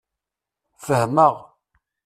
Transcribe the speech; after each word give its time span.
Fehmeɣ. 0.85 1.35